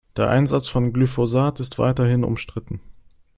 Der 0.17 0.31
Einsatz 0.31 0.67
von 0.67 0.93
Glyphosat 0.93 1.59
ist 1.59 1.77
weiterhin 1.77 2.23
umstritten. 2.23 2.81